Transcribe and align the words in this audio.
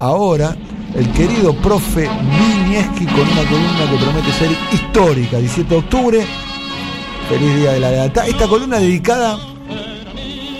ahora 0.00 0.56
el 0.94 1.08
querido 1.12 1.54
profe 1.54 2.08
Vinieski 2.08 3.06
con 3.06 3.20
una 3.20 3.44
columna 3.48 3.90
que 3.90 3.96
promete 4.04 4.32
ser 4.32 4.50
histórica, 4.72 5.36
17 5.38 5.68
de 5.68 5.76
octubre. 5.76 6.26
Feliz 7.28 7.54
Día 7.56 7.72
de 7.74 7.80
la 7.80 7.90
Lealtad. 7.92 8.28
Esta 8.28 8.48
columna 8.48 8.78
dedicada 8.80 9.38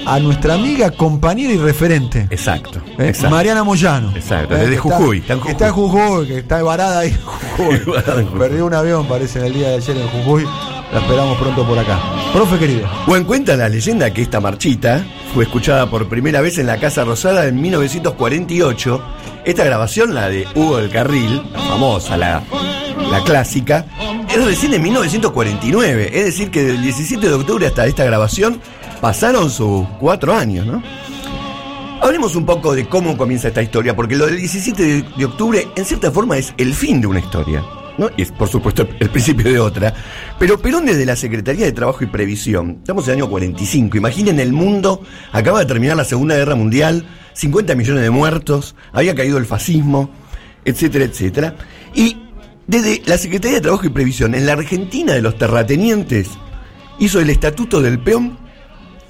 a 0.07 0.19
nuestra 0.21 0.55
amiga, 0.55 0.93
compañera 0.93 1.53
y 1.53 1.57
referente. 1.59 2.29
Exacto. 2.31 2.81
¿eh? 2.99 3.09
exacto. 3.09 3.35
Mariana 3.35 3.65
Moyano. 3.65 4.13
Exacto, 4.15 4.55
¿eh? 4.55 4.59
desde 4.59 4.71
Que 4.71 4.77
está- 4.77 4.97
Jujuy, 4.97 5.19
está 5.19 5.33
en 5.35 5.41
que 5.41 5.51
Está 5.51 5.67
en 5.67 5.73
Jujuy, 5.73 6.27
que 6.29 6.39
está 6.39 6.63
varada 6.63 7.01
ahí 7.01 7.17
Jujuy. 7.57 7.75
En 7.75 8.27
Jujuy. 8.27 8.39
Perdió 8.39 8.67
un 8.67 8.75
avión, 8.75 9.07
parece, 9.09 9.41
en 9.41 9.47
el 9.47 9.55
día 9.55 9.69
de 9.71 9.75
ayer 9.77 9.97
en 9.97 10.09
Jujuy. 10.09 10.45
La 10.93 11.01
esperamos 11.01 11.39
pronto 11.39 11.67
por 11.67 11.79
acá. 11.79 11.99
Profe 12.33 12.59
querido. 12.59 12.89
Bueno, 13.07 13.27
cuenta 13.27 13.57
la 13.57 13.69
leyenda 13.69 14.13
que 14.13 14.23
esta 14.23 14.41
marchita 14.41 15.05
fue 15.35 15.45
escuchada 15.45 15.89
por 15.89 16.09
primera 16.09 16.41
vez 16.41 16.59
en 16.59 16.67
la 16.67 16.79
Casa 16.79 17.05
Rosada 17.05 17.47
en 17.47 17.61
1948. 17.61 19.03
Esta 19.45 19.65
grabación, 19.65 20.15
la 20.15 20.29
de 20.29 20.47
Hugo 20.55 20.79
del 20.79 20.91
Carril, 20.91 21.43
la 21.53 21.61
famosa, 21.61 22.17
la, 22.17 22.43
la 23.11 23.23
clásica, 23.23 23.87
es 24.29 24.45
recién 24.45 24.75
en 24.75 24.83
1949. 24.83 26.11
Es 26.13 26.25
decir, 26.27 26.51
que 26.51 26.65
del 26.65 26.83
17 26.83 27.29
de 27.29 27.35
octubre 27.35 27.67
hasta 27.67 27.87
esta 27.87 28.05
grabación 28.05 28.61
pasaron 29.01 29.51
sus 29.51 29.87
cuatro 29.99 30.35
años, 30.35 30.67
¿no? 30.67 30.83
Hablemos 32.03 32.35
un 32.35 32.47
poco 32.47 32.75
de 32.75 32.89
cómo 32.89 33.17
comienza 33.17 33.49
esta 33.49 33.63
historia, 33.63 33.95
porque 33.95 34.17
lo 34.17 34.27
del 34.27 34.39
17 34.39 34.83
de, 34.83 35.03
de 35.17 35.25
octubre, 35.25 35.69
en 35.77 35.85
cierta 35.85 36.11
forma, 36.11 36.39
es 36.39 36.55
el 36.57 36.75
fin 36.75 37.01
de 37.01 37.07
una 37.07 37.21
historia. 37.21 37.63
¿No? 38.01 38.11
Y 38.17 38.23
es, 38.23 38.33
por 38.33 38.49
supuesto, 38.49 38.89
el 38.99 39.11
principio 39.11 39.53
de 39.53 39.61
otra. 39.61 39.95
Pero 40.39 40.59
Perón, 40.59 40.87
desde 40.87 41.05
la 41.05 41.15
Secretaría 41.15 41.67
de 41.67 41.73
Trabajo 41.73 42.03
y 42.03 42.07
Previsión, 42.07 42.79
estamos 42.81 43.07
en 43.07 43.15
el 43.15 43.21
año 43.21 43.31
45, 43.31 43.99
imaginen 43.99 44.41
el 44.41 44.53
mundo, 44.53 45.03
acaba 45.31 45.61
de 45.61 45.67
terminar 45.67 45.97
la 45.97 46.05
Segunda 46.05 46.35
Guerra 46.35 46.55
Mundial, 46.55 47.07
50 47.35 47.75
millones 47.75 48.03
de 48.03 48.11
muertos, 48.11 48.75
había 48.93 49.15
caído 49.15 49.37
el 49.37 49.45
fascismo, 49.45 50.11
etcétera, 50.65 51.05
etcétera. 51.05 51.55
Y 51.95 52.17
desde 52.67 53.03
la 53.05 53.19
Secretaría 53.19 53.59
de 53.59 53.63
Trabajo 53.63 53.87
y 53.87 53.91
Previsión, 53.91 54.35
en 54.35 54.47
la 54.47 54.55
Argentina 54.55 55.13
de 55.13 55.21
los 55.21 55.37
terratenientes, 55.37 56.31
hizo 56.99 57.21
el 57.21 57.29
Estatuto 57.29 57.83
del 57.83 58.01
Peón 58.01 58.39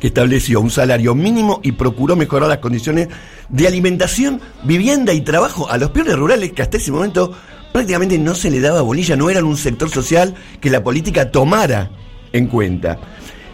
que 0.01 0.09
estableció 0.09 0.61
un 0.61 0.71
salario 0.71 1.15
mínimo 1.15 1.61
y 1.63 1.73
procuró 1.73 2.17
mejorar 2.17 2.49
las 2.49 2.59
condiciones 2.59 3.09
de 3.51 3.69
alimentación, 3.69 4.41
vivienda 4.65 5.13
y 5.13 5.21
trabajo 5.21 5.71
a 5.71 5.77
los 5.77 5.91
peones 5.91 6.17
rurales 6.17 6.53
que 6.53 6.63
hasta 6.63 6.79
ese 6.79 6.91
momento 6.91 7.33
prácticamente 7.73 8.19
no 8.19 8.35
se 8.35 8.51
le 8.51 8.61
daba 8.61 8.83
bolilla, 8.83 9.17
no 9.17 9.31
eran 9.31 9.45
un 9.45 9.57
sector 9.57 9.91
social 9.91 10.35
que 10.61 10.71
la 10.71 10.83
política 10.83 11.31
tomara 11.31 11.91
en 12.33 12.47
cuenta. 12.47 12.99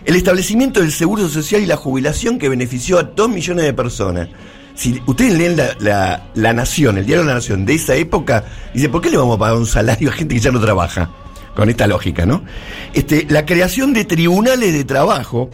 El 0.05 0.17
establecimiento 0.17 0.81
del 0.81 0.93
seguro 0.93 1.29
social 1.29 1.63
y 1.63 1.67
la 1.67 1.77
jubilación 1.77 2.39
que 2.39 2.49
benefició 2.49 2.99
a 2.99 3.03
dos 3.03 3.29
millones 3.29 3.65
de 3.65 3.73
personas. 3.75 4.29
Si 4.75 5.03
ustedes 5.07 5.37
leen 5.37 5.57
la, 5.57 5.71
la- 5.81 6.31
La 6.35 6.53
Nación, 6.53 6.99
el 6.99 7.07
diario 7.07 7.25
La 7.25 7.35
Nación 7.35 7.65
de 7.65 7.75
esa 7.75 7.95
época, 7.97 8.45
dice, 8.75 8.89
¿por 8.89 9.01
qué 9.01 9.11
le 9.11 9.17
vamos 9.17 9.37
a 9.37 9.39
pagar 9.39 9.57
un 9.57 9.67
salario 9.67 10.11
a 10.11 10.13
gente 10.13 10.35
que 10.35 10.41
ya 10.41 10.53
no 10.53 10.61
trabaja? 10.61 11.11
Con 11.57 11.71
esta 11.71 11.87
lógica, 11.87 12.27
¿no? 12.27 12.45
Este, 12.93 13.27
la 13.31 13.47
creación 13.47 13.95
de 13.95 14.05
tribunales 14.05 14.75
de 14.75 14.85
trabajo, 14.85 15.51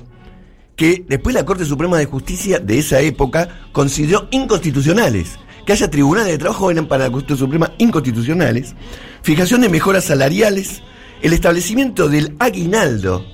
que 0.75 1.05
después 1.09 1.33
la 1.35 1.45
Corte 1.45 1.65
Suprema 1.65 1.97
de 1.99 2.07
Justicia 2.07 2.59
de 2.59 2.79
esa 2.79 2.99
época 3.01 3.49
consideró 3.71 4.27
inconstitucionales. 4.33 5.39
Que 5.67 5.73
haya 5.73 5.91
tribunales 5.91 6.33
de 6.33 6.39
trabajo 6.39 6.71
eran 6.71 6.87
para 6.87 7.05
la 7.05 7.13
Corte 7.13 7.37
Suprema 7.37 7.73
inconstitucionales. 7.79 8.75
Fijación 9.23 9.61
de 9.61 9.69
mejoras 9.69 10.05
salariales. 10.05 10.83
El 11.23 11.33
establecimiento 11.33 12.09
del 12.09 12.35
aguinaldo. 12.39 13.25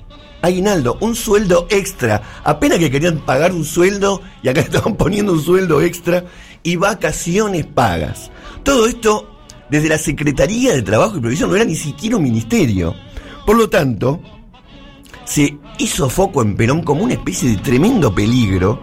Aguinaldo, 0.41 0.97
un 1.01 1.15
sueldo 1.15 1.67
extra. 1.69 2.21
Apenas 2.43 2.77
que 2.77 2.91
querían 2.91 3.19
pagar 3.25 3.51
un 3.51 3.65
sueldo 3.65 4.21
y 4.43 4.49
acá 4.49 4.61
estaban 4.61 4.95
poniendo 4.95 5.33
un 5.33 5.41
sueldo 5.41 5.81
extra. 5.81 6.25
Y 6.61 6.75
vacaciones 6.75 7.65
pagas. 7.65 8.31
Todo 8.63 8.85
esto 8.85 9.39
desde 9.69 9.89
la 9.89 9.97
Secretaría 9.97 10.73
de 10.73 10.81
Trabajo 10.81 11.17
y 11.17 11.21
Previsión. 11.21 11.49
No 11.49 11.55
era 11.55 11.65
ni 11.65 11.75
siquiera 11.75 12.17
un 12.17 12.23
ministerio. 12.23 12.95
Por 13.45 13.57
lo 13.57 13.69
tanto, 13.69 14.21
se 15.25 15.57
hizo 15.77 16.09
foco 16.09 16.41
en 16.41 16.55
Perón 16.55 16.83
como 16.83 17.03
una 17.03 17.13
especie 17.13 17.51
de 17.51 17.57
tremendo 17.57 18.13
peligro 18.13 18.81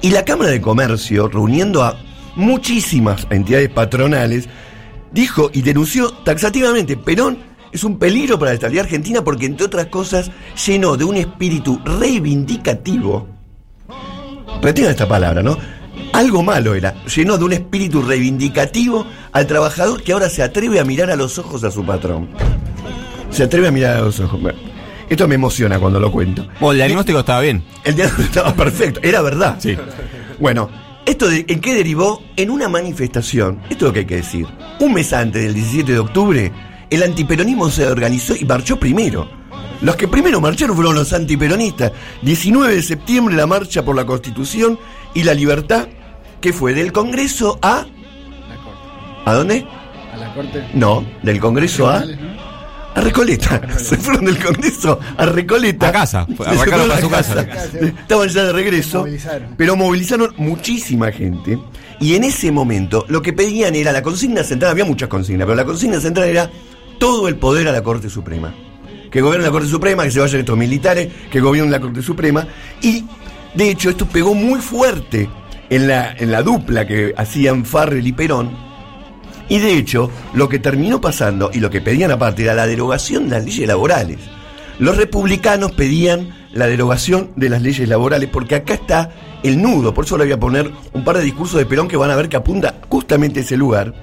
y 0.00 0.10
la 0.10 0.24
Cámara 0.24 0.50
de 0.50 0.60
Comercio, 0.60 1.28
reuniendo 1.28 1.82
a 1.82 1.98
muchísimas 2.38 3.26
entidades 3.30 3.68
patronales, 3.68 4.48
dijo 5.12 5.50
y 5.52 5.62
denunció 5.62 6.10
taxativamente, 6.10 6.96
Perón 6.96 7.38
es 7.72 7.84
un 7.84 7.98
peligro 7.98 8.38
para 8.38 8.52
la 8.52 8.54
estabilidad 8.54 8.84
argentina 8.84 9.22
porque 9.22 9.46
entre 9.46 9.66
otras 9.66 9.86
cosas 9.86 10.30
llenó 10.66 10.96
de 10.96 11.04
un 11.04 11.16
espíritu 11.16 11.80
reivindicativo, 11.84 13.28
retengan 14.62 14.92
esta 14.92 15.08
palabra, 15.08 15.42
¿no? 15.42 15.58
Algo 16.12 16.42
malo 16.42 16.74
era, 16.74 16.94
llenó 17.04 17.36
de 17.36 17.44
un 17.44 17.52
espíritu 17.52 18.00
reivindicativo 18.00 19.06
al 19.32 19.46
trabajador 19.46 20.02
que 20.02 20.12
ahora 20.12 20.30
se 20.30 20.42
atreve 20.42 20.80
a 20.80 20.84
mirar 20.84 21.10
a 21.10 21.16
los 21.16 21.38
ojos 21.38 21.64
a 21.64 21.70
su 21.70 21.84
patrón. 21.84 22.30
Se 23.30 23.42
atreve 23.42 23.68
a 23.68 23.70
mirar 23.70 23.98
a 23.98 24.00
los 24.00 24.18
ojos. 24.20 24.40
Esto 25.08 25.28
me 25.28 25.34
emociona 25.34 25.78
cuando 25.78 26.00
lo 26.00 26.10
cuento. 26.10 26.46
Bueno, 26.60 26.72
el 26.72 26.76
diagnóstico 26.78 27.18
estaba 27.18 27.40
bien. 27.40 27.62
El 27.84 27.94
diálogo 27.96 28.22
estaba 28.22 28.54
perfecto, 28.54 29.00
era 29.02 29.20
verdad. 29.20 29.56
Sí. 29.58 29.76
Bueno, 30.38 30.70
¿esto 31.08 31.28
de, 31.28 31.44
en 31.48 31.60
qué 31.60 31.74
derivó? 31.74 32.22
En 32.36 32.50
una 32.50 32.68
manifestación, 32.68 33.60
esto 33.70 33.86
es 33.86 33.88
lo 33.88 33.92
que 33.92 33.98
hay 34.00 34.06
que 34.06 34.16
decir. 34.16 34.46
Un 34.78 34.92
mes 34.92 35.12
antes 35.12 35.42
del 35.42 35.54
17 35.54 35.92
de 35.92 35.98
octubre, 35.98 36.52
el 36.90 37.02
antiperonismo 37.02 37.70
se 37.70 37.86
organizó 37.86 38.36
y 38.36 38.44
marchó 38.44 38.78
primero. 38.78 39.28
Los 39.80 39.96
que 39.96 40.08
primero 40.08 40.40
marcharon 40.40 40.76
fueron 40.76 40.94
los 40.94 41.12
antiperonistas. 41.12 41.92
19 42.22 42.74
de 42.74 42.82
septiembre, 42.82 43.36
la 43.36 43.46
marcha 43.46 43.84
por 43.84 43.96
la 43.96 44.04
Constitución 44.04 44.78
y 45.14 45.22
la 45.22 45.34
libertad, 45.34 45.88
que 46.40 46.52
fue 46.52 46.74
del 46.74 46.92
Congreso 46.92 47.58
a... 47.62 47.86
¿A 49.24 49.34
dónde? 49.34 49.66
A 50.12 50.16
la 50.16 50.34
corte. 50.34 50.68
No, 50.74 51.04
del 51.22 51.40
Congreso 51.40 51.88
a... 51.88 52.04
A 52.98 53.00
Recoleta. 53.00 53.60
Se 53.78 53.96
fueron 53.96 54.24
del 54.24 54.42
Congreso 54.42 54.98
a 55.16 55.24
Recoleta. 55.26 55.88
A 55.88 55.92
casa. 55.92 56.26
Se 56.26 56.42
Arrancaron 56.42 56.88
para 56.88 56.98
a 56.98 57.00
su 57.00 57.08
casa. 57.08 57.40
Estaban 57.80 58.28
ya 58.28 58.44
de 58.44 58.52
regreso. 58.52 58.98
Movilizaron. 59.00 59.54
Pero 59.56 59.76
movilizaron 59.76 60.34
muchísima 60.36 61.12
gente. 61.12 61.60
Y 62.00 62.16
en 62.16 62.24
ese 62.24 62.50
momento 62.50 63.04
lo 63.08 63.22
que 63.22 63.32
pedían 63.32 63.76
era 63.76 63.92
la 63.92 64.02
consigna 64.02 64.42
central. 64.42 64.72
Había 64.72 64.84
muchas 64.84 65.08
consignas, 65.08 65.46
pero 65.46 65.54
la 65.54 65.64
consigna 65.64 66.00
central 66.00 66.28
era 66.28 66.50
todo 66.98 67.28
el 67.28 67.36
poder 67.36 67.68
a 67.68 67.72
la 67.72 67.84
Corte 67.84 68.10
Suprema. 68.10 68.52
Que 69.12 69.20
gobierne 69.20 69.46
la 69.46 69.52
Corte 69.52 69.68
Suprema, 69.68 70.02
que 70.02 70.10
se 70.10 70.18
vayan 70.18 70.40
estos 70.40 70.58
militares, 70.58 71.08
que 71.30 71.40
gobiernen 71.40 71.70
la 71.70 71.80
Corte 71.80 72.02
Suprema. 72.02 72.48
Y 72.82 73.04
de 73.54 73.70
hecho 73.70 73.90
esto 73.90 74.06
pegó 74.06 74.34
muy 74.34 74.60
fuerte 74.60 75.30
en 75.70 75.86
la, 75.86 76.14
en 76.18 76.32
la 76.32 76.42
dupla 76.42 76.84
que 76.84 77.14
hacían 77.16 77.64
Farrell 77.64 78.06
y 78.06 78.12
Perón. 78.12 78.67
Y 79.48 79.58
de 79.58 79.74
hecho, 79.74 80.10
lo 80.34 80.48
que 80.48 80.58
terminó 80.58 81.00
pasando 81.00 81.50
y 81.52 81.60
lo 81.60 81.70
que 81.70 81.80
pedían 81.80 82.10
aparte 82.10 82.42
era 82.42 82.54
la 82.54 82.66
derogación 82.66 83.28
de 83.28 83.36
las 83.36 83.44
leyes 83.44 83.66
laborales. 83.66 84.18
Los 84.78 84.96
republicanos 84.96 85.72
pedían 85.72 86.28
la 86.52 86.66
derogación 86.66 87.30
de 87.36 87.48
las 87.48 87.62
leyes 87.62 87.88
laborales 87.88 88.28
porque 88.30 88.54
acá 88.54 88.74
está 88.74 89.10
el 89.42 89.60
nudo. 89.60 89.94
Por 89.94 90.04
eso 90.04 90.18
le 90.18 90.24
voy 90.24 90.32
a 90.32 90.40
poner 90.40 90.70
un 90.92 91.04
par 91.04 91.16
de 91.16 91.24
discursos 91.24 91.58
de 91.58 91.66
Perón 91.66 91.88
que 91.88 91.96
van 91.96 92.10
a 92.10 92.16
ver 92.16 92.28
que 92.28 92.36
apunta 92.36 92.74
justamente 92.88 93.40
a 93.40 93.42
ese 93.42 93.56
lugar. 93.56 93.94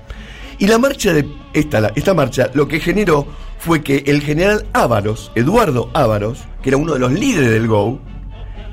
Y 0.57 0.67
la 0.67 0.77
marcha 0.77 1.13
de 1.13 1.27
esta, 1.53 1.91
esta 1.95 2.13
marcha 2.13 2.49
lo 2.53 2.67
que 2.67 2.79
generó 2.79 3.27
fue 3.59 3.83
que 3.83 4.03
el 4.07 4.21
general 4.21 4.65
Ávaros, 4.73 5.31
Eduardo 5.35 5.89
Ávaros, 5.93 6.39
que 6.61 6.69
era 6.69 6.77
uno 6.77 6.93
de 6.93 6.99
los 6.99 7.11
líderes 7.11 7.51
del 7.51 7.67
GO, 7.67 7.99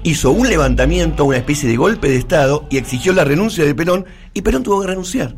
hizo 0.04 0.30
un 0.30 0.48
levantamiento, 0.48 1.24
una 1.24 1.38
especie 1.38 1.68
de 1.68 1.76
golpe 1.76 2.08
de 2.08 2.16
Estado 2.16 2.66
y 2.70 2.76
exigió 2.76 3.12
la 3.12 3.24
renuncia 3.24 3.64
de 3.64 3.74
Perón 3.74 4.06
y 4.32 4.42
Perón 4.42 4.62
tuvo 4.62 4.80
que 4.80 4.88
renunciar. 4.88 5.34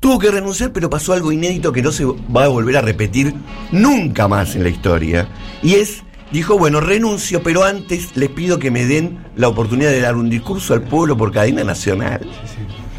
Tuvo 0.00 0.20
que 0.20 0.30
renunciar, 0.30 0.72
pero 0.72 0.88
pasó 0.88 1.12
algo 1.12 1.32
inédito 1.32 1.72
que 1.72 1.82
no 1.82 1.90
se 1.90 2.04
va 2.04 2.44
a 2.44 2.48
volver 2.48 2.76
a 2.76 2.80
repetir 2.80 3.34
nunca 3.72 4.28
más 4.28 4.54
en 4.54 4.62
la 4.62 4.68
historia. 4.68 5.28
Y 5.60 5.74
es, 5.74 6.04
dijo, 6.30 6.56
bueno, 6.56 6.80
renuncio, 6.80 7.42
pero 7.42 7.64
antes 7.64 8.16
les 8.16 8.28
pido 8.28 8.60
que 8.60 8.70
me 8.70 8.86
den 8.86 9.18
la 9.34 9.48
oportunidad 9.48 9.90
de 9.90 10.00
dar 10.00 10.14
un 10.14 10.30
discurso 10.30 10.72
al 10.72 10.82
pueblo 10.82 11.16
por 11.16 11.32
cadena 11.32 11.64
nacional. 11.64 12.20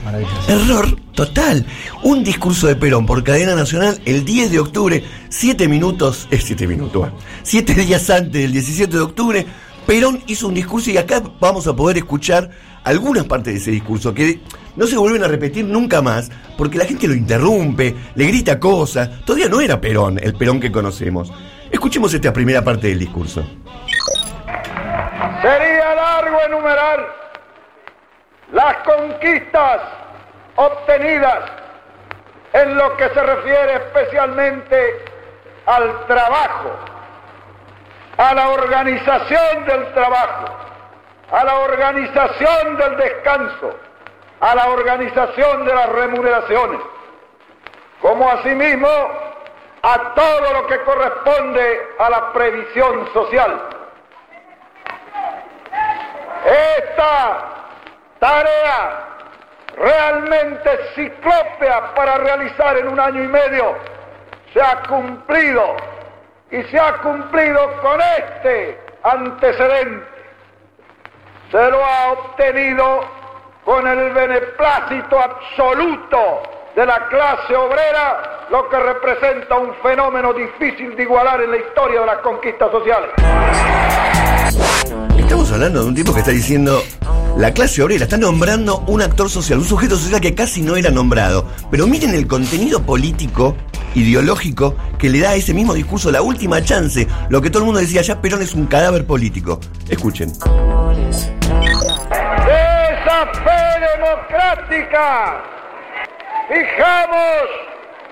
Maravilloso. 0.04 0.52
Error 0.52 1.00
total. 1.14 1.66
Un 2.04 2.24
discurso 2.24 2.68
de 2.68 2.76
Perón 2.76 3.06
por 3.06 3.24
cadena 3.24 3.56
nacional 3.56 4.02
el 4.06 4.26
10 4.26 4.52
de 4.52 4.60
octubre, 4.60 5.04
siete 5.30 5.70
minutos, 5.70 6.28
es 6.32 6.44
siete 6.46 6.68
minutos, 6.68 7.02
bueno, 7.02 7.16
siete 7.44 7.76
días 7.76 8.10
antes 8.10 8.42
del 8.42 8.52
17 8.52 8.94
de 8.94 9.02
octubre, 9.02 9.46
Perón 9.86 10.22
hizo 10.28 10.48
un 10.48 10.54
discurso 10.54 10.92
y 10.92 10.98
acá 10.98 11.24
vamos 11.40 11.66
a 11.68 11.76
poder 11.76 11.98
escuchar 11.98 12.50
algunas 12.84 13.26
partes 13.26 13.54
de 13.54 13.60
ese 13.60 13.72
discurso 13.72 14.14
que 14.14 14.42
no 14.80 14.88
se 14.88 14.98
vuelven 14.98 15.26
a 15.26 15.28
repetir 15.28 15.66
nunca 15.66 16.02
más 16.02 16.32
porque 16.58 16.78
la 16.78 16.86
gente 16.86 17.06
lo 17.06 17.14
interrumpe, 17.14 17.94
le 18.16 18.26
grita 18.26 18.58
cosas. 18.62 19.26
Todavía 19.26 19.50
no 19.50 19.60
era 19.60 19.82
Perón, 19.82 20.18
el 20.24 20.36
Perón 20.36 20.62
que 20.62 20.72
conocemos. 20.72 21.34
Escuchemos 21.70 22.14
esta 22.14 22.32
primera 22.32 22.64
parte 22.64 22.88
del 22.88 23.00
discurso. 23.00 23.44
Sería 25.42 25.96
largo 25.96 26.42
enumerar 26.48 27.14
las 28.54 28.76
conquistas 28.78 29.82
obtenidas 30.56 31.52
en 32.54 32.78
lo 32.78 32.96
que 32.96 33.10
se 33.10 33.22
refiere 33.22 33.74
especialmente 33.76 35.04
al 35.66 36.08
trabajo, 36.08 36.72
a 38.16 38.34
la 38.34 38.48
organización 38.48 39.66
del 39.68 39.94
trabajo, 39.94 40.56
a 41.32 41.44
la 41.44 41.56
organización 41.58 42.78
del 42.78 42.96
descanso, 42.96 43.89
a 44.40 44.56
la 44.56 44.70
organización 44.70 45.66
de 45.66 45.74
las 45.74 45.90
remuneraciones, 45.90 46.80
como 48.02 48.30
asimismo 48.30 48.88
a 49.82 50.14
todo 50.14 50.54
lo 50.54 50.68
que 50.68 50.80
corresponde 50.82 51.88
a 52.00 52.10
la 52.10 52.34
previsión 52.34 53.12
social. 53.14 53.62
Esta 56.46 57.46
tarea 58.20 59.06
realmente 59.78 60.70
ciclópea 60.96 61.94
para 61.96 62.18
realizar 62.18 62.78
en 62.78 62.88
un 62.88 63.00
año 63.00 63.24
y 63.24 63.28
medio 63.28 63.78
se 64.54 64.62
ha 64.62 64.82
cumplido 64.88 65.76
y 66.52 66.64
se 66.64 66.80
ha 66.80 66.98
cumplido 66.98 67.82
con 67.82 68.00
este 68.02 68.80
antecedente. 69.04 70.08
Se 71.52 71.72
lo 71.72 71.84
ha 71.84 72.12
obtenido 72.12 73.19
con 73.70 73.86
el 73.86 74.12
beneplácito 74.16 75.20
absoluto 75.20 76.18
de 76.76 76.88
la 76.88 77.08
clase 77.08 77.56
obrera, 77.56 78.48
lo 78.50 78.68
que 78.68 78.80
representa 78.80 79.58
un 79.58 79.76
fenómeno 79.84 80.34
difícil 80.34 80.96
de 80.96 81.04
igualar 81.04 81.40
en 81.42 81.52
la 81.52 81.58
historia 81.58 82.00
de 82.00 82.06
las 82.08 82.18
conquistas 82.18 82.72
sociales. 82.72 83.12
Estamos 85.16 85.52
hablando 85.52 85.84
de 85.84 85.88
un 85.88 85.94
tipo 85.94 86.12
que 86.12 86.22
está 86.22 86.32
diciendo 86.32 86.82
la 87.38 87.54
clase 87.54 87.84
obrera, 87.84 88.06
está 88.06 88.18
nombrando 88.18 88.80
un 88.88 89.04
actor 89.04 89.30
social, 89.30 89.60
un 89.60 89.66
sujeto 89.66 89.96
social 89.98 90.20
que 90.20 90.34
casi 90.34 90.64
no 90.64 90.76
era 90.76 90.90
nombrado. 90.90 91.46
Pero 91.70 91.86
miren 91.86 92.16
el 92.16 92.26
contenido 92.26 92.82
político, 92.82 93.56
ideológico, 93.94 94.76
que 94.98 95.12
le 95.12 95.20
da 95.20 95.30
a 95.30 95.36
ese 95.36 95.54
mismo 95.54 95.76
discurso 95.76 96.10
la 96.10 96.24
última 96.24 96.64
chance. 96.64 97.08
Lo 97.30 97.40
que 97.40 97.52
todo 97.52 97.62
el 97.62 97.66
mundo 97.68 97.82
decía, 97.82 98.02
ya 98.02 98.20
Perón 98.20 98.42
es 98.42 98.56
un 98.56 98.66
cadáver 98.66 99.06
político. 99.06 99.60
Escuchen. 99.88 100.34
Democrática 104.00 105.44
fijamos 106.48 107.44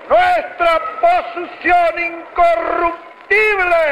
nuestra 0.08 0.80
posición 1.00 1.92
incorruptible 2.12 3.86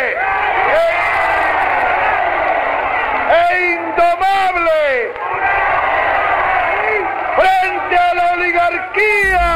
e 3.32 3.44
indomable 3.72 4.84
frente 7.36 7.98
a 7.98 8.14
la 8.14 8.32
oligarquía. 8.34 9.48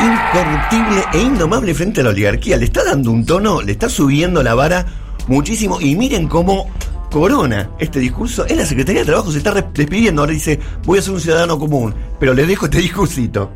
Incorruptible 0.00 1.04
e 1.12 1.18
indomable 1.18 1.74
frente 1.74 2.00
a 2.00 2.04
la 2.04 2.10
oligarquía. 2.10 2.56
Le 2.56 2.64
está 2.64 2.82
dando 2.84 3.10
un 3.10 3.26
tono, 3.26 3.60
le 3.60 3.72
está 3.72 3.88
subiendo 3.90 4.42
la 4.42 4.54
vara 4.54 4.86
muchísimo. 5.26 5.80
Y 5.80 5.96
miren 5.96 6.28
cómo 6.28 6.70
corona 7.10 7.70
este 7.78 7.98
discurso. 7.98 8.46
En 8.48 8.58
la 8.58 8.66
Secretaría 8.66 9.00
de 9.00 9.06
Trabajo 9.06 9.30
se 9.30 9.38
está 9.38 9.52
despidiendo. 9.52 10.22
Ahora 10.22 10.32
dice, 10.32 10.58
voy 10.84 10.98
a 10.98 11.02
ser 11.02 11.14
un 11.14 11.20
ciudadano 11.20 11.58
común. 11.58 11.94
Pero 12.18 12.34
le 12.34 12.46
dejo 12.46 12.66
este 12.66 12.78
discursito. 12.78 13.50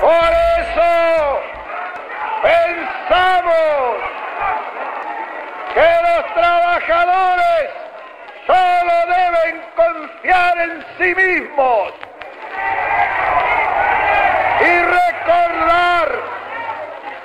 Por 0.00 0.30
eso 0.60 0.92
pensamos 2.42 3.54
que 5.74 5.90
los 6.02 6.34
trabajadores 6.34 7.70
solo 8.46 8.94
deben 9.08 9.62
confiar 9.76 10.58
en 10.58 10.84
sí 10.98 11.14
mismos 11.14 11.92
y 14.60 14.74
recordar 14.82 16.08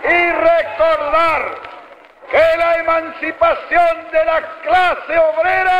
y 0.03 0.31
recordar 0.31 1.69
que 2.29 2.57
la 2.57 2.75
emancipación 2.77 4.11
de 4.11 4.25
la 4.25 4.41
clase 4.61 5.17
obrera 5.17 5.78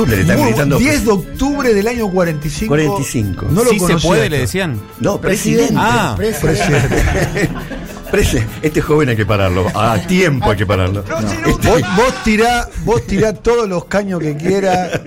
octubre 0.00 0.16
le 0.16 0.22
están 0.22 0.38
Muy- 0.38 0.48
gritando. 0.48 0.78
10 0.78 1.04
de 1.04 1.10
octubre 1.10 1.74
del 1.74 1.86
año 1.88 2.08
45. 2.10 2.68
45. 2.68 3.46
No 3.50 3.64
lo 3.64 3.70
sí 3.70 3.78
se 3.80 3.96
puede, 3.98 4.22
esto. 4.24 4.30
le 4.34 4.38
decían. 4.38 4.80
No, 5.00 5.20
presidente. 5.20 5.74
Ah, 5.76 6.14
Presidente. 6.16 7.48
Prese- 8.10 8.46
este 8.62 8.80
joven 8.80 9.08
hay 9.08 9.16
que 9.16 9.26
pararlo. 9.26 9.66
A 9.74 9.98
tiempo 9.98 10.50
hay 10.50 10.56
que 10.56 10.66
pararlo. 10.66 11.00
Este- 11.46 11.68
Vos, 11.68 11.80
vos 11.96 12.14
tirá, 12.22 12.68
vos 12.84 13.04
tirá 13.06 13.32
todos 13.32 13.68
los 13.68 13.86
caños 13.86 14.20
que 14.20 14.36
quieras. 14.36 15.00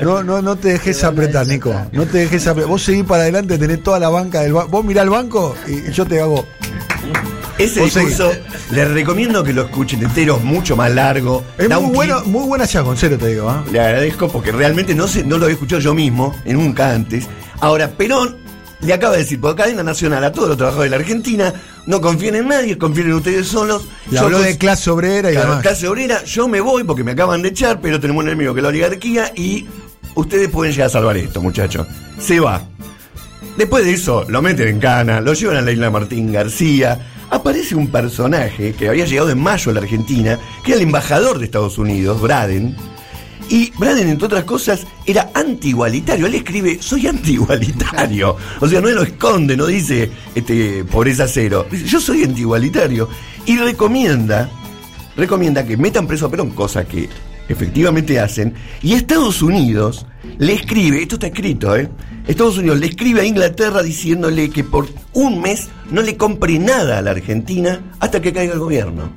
No, 0.00 0.22
no, 0.22 0.40
no 0.40 0.56
te 0.56 0.68
dejes 0.70 1.04
apretar, 1.04 1.46
Nico. 1.46 1.74
No 1.92 2.06
te 2.06 2.18
dejes 2.18 2.46
apretar. 2.46 2.70
Vos 2.70 2.82
seguís 2.82 3.04
para 3.04 3.22
adelante, 3.22 3.58
tenés 3.58 3.82
toda 3.82 3.98
la 3.98 4.08
banca 4.08 4.40
del 4.40 4.52
banco. 4.54 4.68
Vos 4.70 4.84
mirá 4.84 5.02
el 5.02 5.10
banco 5.10 5.54
y 5.66 5.90
yo 5.92 6.06
te 6.06 6.20
hago. 6.20 6.46
Ese 7.58 7.80
discurso 7.82 8.32
les 8.70 8.88
recomiendo 8.90 9.42
que 9.42 9.52
lo 9.54 9.62
escuchen 9.62 10.02
entero, 10.02 10.38
mucho 10.38 10.76
más 10.76 10.92
largo. 10.92 11.42
Es 11.56 11.68
muy 11.70 11.94
bueno, 11.94 12.22
muy 12.26 12.46
buena 12.46 12.66
ya, 12.66 12.84
serio 12.96 13.16
te 13.18 13.28
digo. 13.28 13.48
¿ah? 13.48 13.64
Le 13.72 13.80
agradezco 13.80 14.28
porque 14.28 14.52
realmente 14.52 14.94
no, 14.94 15.06
lo 15.26 15.36
había 15.36 15.54
escuchado 15.54 15.80
yo 15.80 15.94
mismo, 15.94 16.34
nunca 16.44 16.90
antes. 16.90 17.26
Ahora, 17.60 17.88
Perón 17.90 18.36
le 18.82 18.92
acaba 18.92 19.14
de 19.14 19.20
decir 19.20 19.40
por 19.40 19.56
cadena 19.56 19.82
nacional 19.82 20.22
a 20.22 20.32
todos 20.32 20.48
los 20.48 20.58
trabajadores 20.58 20.90
de 20.90 20.96
la 20.98 21.02
Argentina, 21.02 21.54
no 21.86 22.00
confíen 22.02 22.34
en 22.34 22.48
nadie, 22.48 22.76
confíen 22.76 23.06
en 23.06 23.14
ustedes 23.14 23.46
solos. 23.48 23.88
Yo 24.10 24.20
habló 24.20 24.38
cons- 24.40 24.44
de 24.44 24.58
clase 24.58 24.90
obrera 24.90 25.30
y 25.30 25.34
Claro, 25.34 25.48
demás. 25.48 25.62
clase 25.62 25.88
obrera, 25.88 26.22
yo 26.24 26.48
me 26.48 26.60
voy 26.60 26.84
porque 26.84 27.02
me 27.04 27.12
acaban 27.12 27.40
de 27.40 27.48
echar, 27.48 27.80
pero 27.80 27.98
tenemos 27.98 28.22
un 28.22 28.28
enemigo 28.28 28.52
que 28.52 28.60
es 28.60 28.62
la 28.62 28.68
oligarquía 28.68 29.32
y 29.34 29.66
ustedes 30.14 30.50
pueden 30.50 30.74
llegar 30.74 30.88
a 30.88 30.90
salvar 30.90 31.16
esto, 31.16 31.40
muchachos. 31.40 31.86
Se 32.20 32.38
va. 32.38 32.62
Después 33.56 33.86
de 33.86 33.92
eso, 33.94 34.26
lo 34.28 34.42
meten 34.42 34.68
en 34.68 34.78
cana, 34.78 35.22
lo 35.22 35.32
llevan 35.32 35.56
a 35.56 35.62
la 35.62 35.72
isla 35.72 35.90
Martín 35.90 36.30
García. 36.30 37.12
Aparece 37.30 37.74
un 37.74 37.88
personaje 37.88 38.72
que 38.72 38.88
había 38.88 39.04
llegado 39.04 39.30
en 39.30 39.38
mayo 39.38 39.70
a 39.70 39.74
la 39.74 39.80
Argentina, 39.80 40.38
que 40.64 40.72
era 40.72 40.80
el 40.80 40.86
embajador 40.86 41.38
de 41.38 41.46
Estados 41.46 41.78
Unidos, 41.78 42.20
Braden. 42.20 42.76
Y 43.48 43.70
Braden, 43.78 44.08
entre 44.08 44.26
otras 44.26 44.44
cosas, 44.44 44.86
era 45.04 45.30
anti-igualitario. 45.34 46.26
Él 46.26 46.34
escribe, 46.34 46.78
soy 46.80 47.06
anti-igualitario. 47.06 48.36
O 48.60 48.68
sea, 48.68 48.80
no 48.80 48.88
lo 48.88 49.02
esconde, 49.02 49.56
no 49.56 49.66
dice 49.66 50.10
este, 50.34 50.84
pobreza 50.84 51.28
cero. 51.28 51.66
Dice, 51.70 51.86
yo 51.86 52.00
soy 52.00 52.24
anti-igualitario. 52.24 53.08
Y 53.44 53.58
recomienda, 53.58 54.50
recomienda 55.16 55.64
que 55.64 55.76
metan 55.76 56.06
preso 56.06 56.26
a 56.26 56.30
Perón, 56.30 56.50
cosa 56.50 56.84
que 56.84 57.08
efectivamente 57.48 58.20
hacen. 58.20 58.54
Y 58.82 58.94
Estados 58.94 59.42
Unidos 59.42 60.06
le 60.38 60.54
escribe, 60.54 61.02
esto 61.02 61.16
está 61.16 61.28
escrito, 61.28 61.76
¿eh? 61.76 61.88
Estados 62.26 62.58
Unidos 62.58 62.78
le 62.80 62.86
escribe 62.86 63.20
a 63.20 63.24
Inglaterra 63.24 63.82
diciéndole 63.82 64.50
que 64.50 64.64
por 64.64 64.88
un 65.12 65.40
mes 65.40 65.68
no 65.90 66.02
le 66.02 66.16
compre 66.16 66.58
nada 66.58 66.98
a 66.98 67.02
la 67.02 67.12
Argentina 67.12 67.80
hasta 68.00 68.20
que 68.20 68.32
caiga 68.32 68.54
el 68.54 68.58
gobierno. 68.58 69.10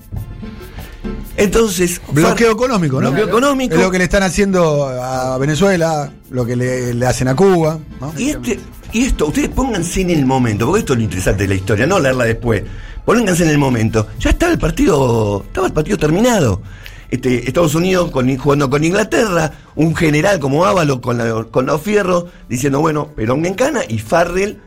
Entonces. 1.39 2.01
Bloqueo 2.11 2.51
económico, 2.51 3.01
¿no? 3.01 3.09
Bloqueo 3.09 3.27
económico. 3.27 3.75
Es 3.75 3.81
lo 3.81 3.89
que 3.89 3.97
le 3.97 4.03
están 4.03 4.23
haciendo 4.23 4.87
a 4.87 5.37
Venezuela, 5.37 6.11
lo 6.29 6.45
que 6.45 6.55
le, 6.55 6.93
le 6.93 7.05
hacen 7.05 7.29
a 7.29 7.35
Cuba. 7.35 7.79
¿no? 8.01 8.13
Y, 8.17 8.31
este, 8.31 8.59
y 8.91 9.05
esto, 9.05 9.27
ustedes 9.27 9.49
pónganse 9.49 10.01
en 10.01 10.09
el 10.09 10.25
momento, 10.25 10.65
porque 10.65 10.79
esto 10.79 10.93
es 10.93 10.99
lo 10.99 11.03
interesante 11.03 11.43
de 11.43 11.49
la 11.49 11.55
historia, 11.55 11.87
no 11.87 11.99
leerla 11.99 12.25
después. 12.25 12.63
Pónganse 13.05 13.43
en 13.43 13.49
el 13.49 13.57
momento. 13.57 14.07
Ya 14.19 14.31
estaba 14.31 14.51
el 14.51 14.59
partido, 14.59 15.43
estaba 15.47 15.67
el 15.67 15.73
partido 15.73 15.97
terminado. 15.97 16.61
Este, 17.11 17.47
Estados 17.47 17.73
Unidos 17.75 18.11
con- 18.11 18.35
jugando 18.37 18.69
con 18.69 18.83
Inglaterra, 18.83 19.51
un 19.75 19.95
general 19.95 20.39
como 20.39 20.65
Ávalo 20.65 21.01
con, 21.01 21.17
la- 21.17 21.43
con 21.45 21.65
los 21.65 21.81
fierros, 21.81 22.25
diciendo, 22.47 22.79
bueno, 22.81 23.07
Perón 23.15 23.45
en 23.45 23.55
cana 23.55 23.81
y 23.87 23.97
Farrell 23.99 24.59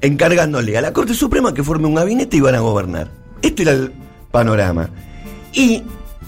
encargándole 0.00 0.78
a 0.78 0.80
la 0.80 0.92
Corte 0.92 1.14
Suprema 1.14 1.52
que 1.52 1.64
forme 1.64 1.88
un 1.88 1.94
gabinete 1.96 2.36
y 2.36 2.40
van 2.40 2.54
a 2.54 2.60
gobernar. 2.60 3.10
Este 3.42 3.62
era 3.62 3.72
el 3.72 3.92
panorama. 4.30 4.88
Y, 5.52 5.82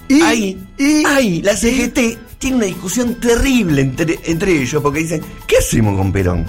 Y- 0.09 0.21
ahí, 0.23 0.59
y- 0.77 1.05
ahí, 1.07 1.41
la 1.43 1.57
CGT 1.57 2.19
tiene 2.39 2.57
una 2.57 2.67
discusión 2.67 3.15
terrible 3.21 3.83
entre, 3.83 4.19
entre 4.25 4.61
ellos, 4.63 4.83
porque 4.83 5.01
dicen, 5.01 5.23
¿qué 5.47 5.59
hacemos 5.59 5.97
con 5.97 6.11
Perón? 6.11 6.47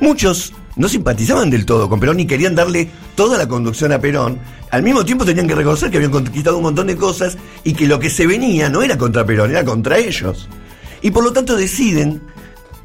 Muchos 0.00 0.52
no 0.76 0.88
simpatizaban 0.88 1.50
del 1.50 1.66
todo 1.66 1.88
con 1.88 2.00
Perón 2.00 2.20
y 2.20 2.26
querían 2.26 2.54
darle 2.54 2.90
toda 3.14 3.38
la 3.38 3.48
conducción 3.48 3.92
a 3.92 4.00
Perón. 4.00 4.38
Al 4.70 4.82
mismo 4.82 5.04
tiempo 5.04 5.24
tenían 5.24 5.46
que 5.46 5.54
reconocer 5.54 5.90
que 5.90 5.98
habían 5.98 6.12
conquistado 6.12 6.56
un 6.56 6.62
montón 6.62 6.86
de 6.86 6.96
cosas 6.96 7.36
y 7.62 7.74
que 7.74 7.86
lo 7.86 7.98
que 7.98 8.10
se 8.10 8.26
venía 8.26 8.68
no 8.68 8.82
era 8.82 8.96
contra 8.96 9.26
Perón, 9.26 9.50
era 9.50 9.64
contra 9.64 9.98
ellos. 9.98 10.48
Y 11.02 11.10
por 11.10 11.24
lo 11.24 11.32
tanto 11.32 11.56
deciden 11.56 12.22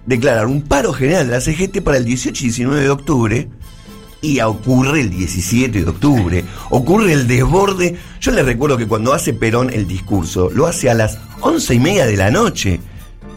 declarar 0.06 0.48
un 0.48 0.64
paro 0.64 0.92
general 0.92 1.28
de 1.28 1.34
la 1.34 1.42
CGT 1.42 1.82
para 1.82 1.98
el 1.98 2.06
18 2.06 2.44
y 2.44 2.48
19 2.48 2.82
de 2.82 2.90
octubre. 2.90 3.50
Y 4.20 4.42
ocurre 4.42 5.02
el 5.02 5.12
17 5.12 5.84
de 5.84 5.90
octubre, 5.90 6.44
ocurre 6.72 7.14
el 7.14 7.28
desborde. 7.28 7.96
Yo 8.20 8.32
les 8.32 8.44
recuerdo 8.44 8.76
que 8.76 8.88
cuando 8.88 9.14
hace 9.14 9.32
Perón 9.32 9.72
el 9.72 9.88
discurso, 9.88 10.50
lo 10.50 10.66
hace 10.66 10.90
a 10.90 10.96
las 10.96 11.20
once 11.40 11.76
y 11.76 11.80
media 11.80 12.08
de 12.08 12.18
la 12.18 12.32
noche. 12.32 12.80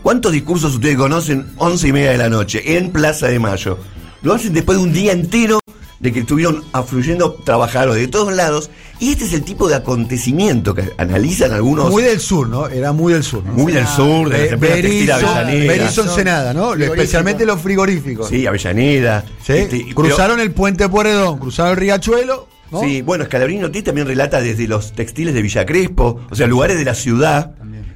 ¿Cuántos 0.03 0.33
discursos 0.33 0.75
ustedes 0.75 0.97
conocen 0.97 1.53
once 1.59 1.87
y 1.87 1.93
media 1.93 2.13
de 2.13 2.19
la 2.19 2.31
noche 2.31 2.79
en 2.79 2.91
Plaza 2.91 3.29
de 3.29 3.39
Mayo? 3.39 3.79
Lo 4.23 4.35
hacen 4.35 4.53
después 4.53 4.79
de 4.79 4.85
un 4.85 4.93
día 4.93 5.13
entero 5.13 5.61
de 5.99 6.13
que 6.13 6.21
estuvieron 6.21 6.65
afluyendo 6.73 7.33
trabajadores 7.45 8.01
de 8.03 8.09
todos 8.09 8.33
lados. 8.33 8.71
Y 8.99 9.13
este 9.13 9.25
es 9.25 9.33
el 9.33 9.43
tipo 9.43 9.69
de 9.69 9.77
acontecimiento 9.77 10.75
que 10.75 10.93
analizan 10.99 11.53
algunos. 11.53 11.91
Muy 11.91 12.03
del 12.03 12.21
sur, 12.21 12.49
¿no? 12.49 12.69
Era 12.69 12.93
muy 12.93 13.13
del 13.15 13.23
sur. 13.23 13.43
¿no? 13.45 13.53
Muy 13.53 13.73
del 13.73 13.87
sur, 13.87 14.29
de 14.29 14.39
las 14.45 14.53
empresas 14.53 14.81
textiles 14.81 15.69
Berizo, 15.69 16.03
Ensenada, 16.03 16.53
¿no? 16.53 16.75
Especialmente 16.75 17.47
los 17.47 17.61
frigoríficos. 17.61 18.29
Sí, 18.29 18.47
Avellaneda. 18.47 19.25
¿Sí? 19.43 19.53
Este, 19.55 19.83
pero- 19.85 19.95
cruzaron 19.95 20.41
el 20.41 20.53
puente 20.53 20.89
Pueredón, 20.89 21.39
cruzaron 21.39 21.73
el 21.73 21.77
Riachuelo. 21.79 22.49
¿no? 22.71 22.81
Sí, 22.83 23.03
bueno, 23.03 23.25
Scalabrini 23.25 23.65
Ortiz 23.65 23.83
también 23.85 24.07
relata 24.07 24.41
desde 24.41 24.69
los 24.69 24.93
textiles 24.93 25.35
de 25.35 25.43
Villa 25.43 25.67
Crespo, 25.67 26.21
o 26.31 26.35
sea, 26.37 26.47
lugares 26.47 26.79
de 26.79 26.85
la 26.85 26.95
ciudad 26.95 27.53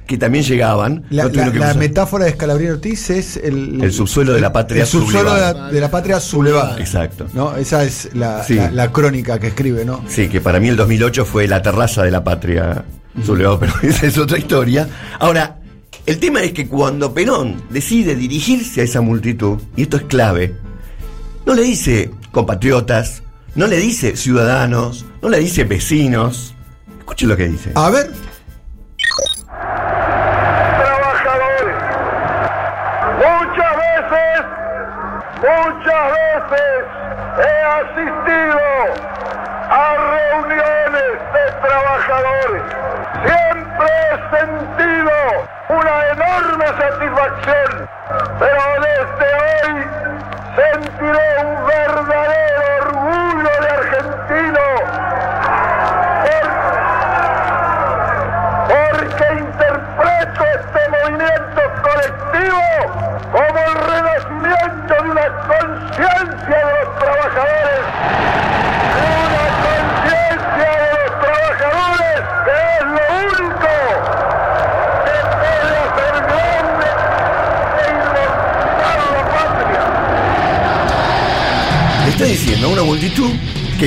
que 0.07 0.17
también 0.17 0.43
llegaban. 0.43 1.03
La, 1.09 1.25
no 1.25 1.75
metáfora 1.75 2.25
de 2.25 2.31
Scalabrini 2.31 2.71
Ortiz 2.71 3.09
es 3.09 3.37
el, 3.37 3.83
El 3.83 3.91
subsuelo 3.91 4.33
de 4.33 4.41
la 4.41 4.53
patria 4.53 4.83
el 4.83 4.87
subsuelo 4.87 5.33
de 5.33 5.39
la, 5.41 5.47
sublevada. 5.49 5.71
de 5.71 5.81
la 5.81 5.91
patria 5.91 6.19
sublevada. 6.19 6.79
Exacto. 6.79 7.27
¿no? 7.33 7.55
Esa 7.55 7.83
es 7.83 8.09
la, 8.13 8.43
Sí. 8.43 8.59
la- 8.71 8.91
crónica 8.91 9.39
que 9.39 9.47
escribe, 9.47 9.83
¿no? 9.85 10.03
Sí, 10.07 10.27
que 10.27 10.41
para 10.41 10.59
mí 10.59 10.67
el 10.69 10.75
2008 10.75 11.25
fue 11.25 11.47
la 11.47 11.61
terraza 11.61 12.03
de 12.03 12.11
la 12.11 12.23
patria 12.23 12.85
sublevado, 13.23 13.59
pero 13.59 13.73
esa 13.83 14.05
es 14.05 14.17
otra 14.17 14.37
historia. 14.37 14.87
Ahora, 15.19 15.57
el 16.05 16.19
tema 16.19 16.41
es 16.43 16.53
que 16.53 16.67
cuando 16.67 17.13
Perón 17.13 17.63
decide 17.71 18.15
dirigirse 18.15 18.81
a 18.81 18.83
esa 18.83 19.01
multitud, 19.01 19.59
y 19.75 19.81
esto 19.83 19.97
es 19.97 20.03
clave, 20.03 20.55
no 21.45 21.55
le 21.55 21.63
dice 21.63 22.11
compatriotas, 22.31 23.23
no 23.55 23.65
le 23.67 23.77
dice 23.77 24.15
ciudadanos, 24.15 25.05
no 25.21 25.29
le 25.29 25.39
dice 25.39 25.63
vecinos. 25.63 26.53
Escuchen 26.99 27.29
lo 27.29 27.37
que 27.37 27.47
dice. 27.47 27.71
A 27.75 27.89
ver, 27.89 28.11
asistido 37.75 38.59
a 39.69 39.95
reuniones 39.95 41.13
de 41.33 41.43
trabajadores. 41.67 42.63
Siempre 43.25 43.87
he 44.01 44.37
sentido 44.37 45.11
una 45.69 45.95
enorme 46.11 46.67
satisfacción, 46.67 47.89
pero 48.39 48.61
desde 48.81 49.27
hoy 49.43 49.73
sentiré 50.55 51.27
un 51.43 51.65
verdadero 51.65 52.34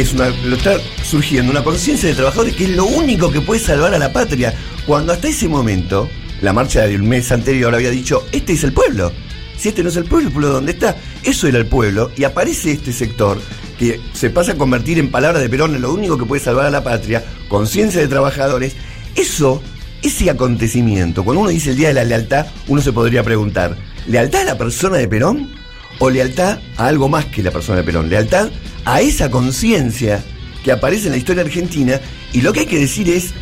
es 0.01 0.13
una, 0.13 0.29
lo 0.29 0.57
está 0.57 0.79
surgiendo 1.03 1.51
una 1.51 1.65
conciencia 1.65 2.09
de 2.09 2.15
trabajadores 2.15 2.55
que 2.55 2.65
es 2.65 2.71
lo 2.71 2.85
único 2.85 3.31
que 3.31 3.41
puede 3.41 3.61
salvar 3.61 3.95
a 3.95 3.99
la 3.99 4.13
patria. 4.13 4.55
Cuando 4.87 5.13
hasta 5.13 5.29
ese 5.29 5.49
momento, 5.49 6.09
la 6.41 6.53
marcha 6.53 6.87
del 6.87 7.03
mes 7.03 7.33
anterior 7.33 7.75
había 7.75 7.91
dicho, 7.91 8.25
este 8.33 8.53
es 8.53 8.65
el 8.65 8.73
pueblo. 8.73 9.13
Si 9.57 9.69
este 9.69 9.83
no 9.83 9.89
es 9.89 9.97
el 9.97 10.05
pueblo, 10.05 10.29
el 10.29 10.33
pueblo 10.33 10.51
dónde 10.51 10.73
está. 10.73 10.97
Eso 11.25 11.49
era 11.49 11.59
el 11.59 11.67
pueblo. 11.67 12.13
Y 12.17 12.25
aparece 12.25 12.73
este 12.73 12.93
sector 12.93 13.41
que 13.79 14.01
se 14.13 14.31
pasa 14.31 14.53
a 14.53 14.55
convertir 14.55 14.99
en 14.99 15.11
palabras 15.11 15.43
de 15.43 15.49
Perón 15.49 15.75
en 15.75 15.83
lo 15.83 15.93
único 15.93 16.17
que 16.17 16.27
puede 16.27 16.43
salvar 16.43 16.67
a 16.67 16.71
la 16.71 16.85
patria, 16.85 17.25
conciencia 17.49 18.01
de 18.01 18.09
trabajadores. 18.09 18.77
Eso, 19.17 19.63
ese 20.03 20.31
acontecimiento, 20.31 21.25
cuando 21.25 21.41
uno 21.41 21.51
dice 21.51 21.71
el 21.71 21.77
Día 21.77 21.89
de 21.89 21.95
la 21.95 22.05
Lealtad, 22.05 22.47
uno 22.69 22.81
se 22.81 22.93
podría 22.93 23.25
preguntar, 23.25 23.77
¿lealtad 24.07 24.43
a 24.43 24.45
la 24.45 24.59
persona 24.59 24.97
de 24.97 25.09
Perón? 25.09 25.59
o 25.99 26.11
lealtad 26.11 26.59
a 26.77 26.87
algo 26.87 27.09
más 27.09 27.25
que 27.27 27.43
la 27.43 27.51
persona 27.51 27.79
de 27.79 27.85
Perón, 27.85 28.09
lealtad 28.09 28.49
a 28.89 29.03
esa 29.03 29.31
conciencia 29.31 30.25
que 30.65 30.73
aparece 30.73 31.09
en 31.09 31.13
la 31.13 31.19
historia 31.19 31.43
argentina 31.43 32.01
y 32.33 32.41
lo 32.41 32.55
que 32.55 32.61
hay 32.61 32.67
que 32.67 32.79
decir 32.79 33.11
es, 33.11 33.35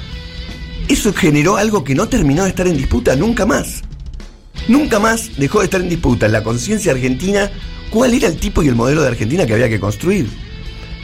eso 0.89 1.13
generó 1.13 1.57
algo 1.57 1.85
que 1.85 1.95
no 1.95 2.09
terminó 2.09 2.43
de 2.43 2.49
estar 2.49 2.67
en 2.67 2.77
disputa 2.77 3.15
nunca 3.15 3.47
más. 3.47 3.83
Nunca 4.67 4.99
más 4.99 5.37
dejó 5.37 5.61
de 5.61 5.67
estar 5.67 5.81
en 5.81 5.89
disputa 5.89 6.27
la 6.27 6.43
conciencia 6.43 6.91
argentina 6.91 7.49
cuál 7.91 8.15
era 8.15 8.27
el 8.27 8.39
tipo 8.39 8.65
y 8.65 8.67
el 8.67 8.75
modelo 8.75 9.03
de 9.03 9.09
Argentina 9.09 9.47
que 9.47 9.55
había 9.55 9.69
que 9.69 9.79
construir. 9.79 10.29